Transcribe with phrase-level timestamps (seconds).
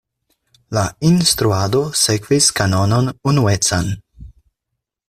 [0.77, 3.95] La instruado sekvis kanonon unuecan.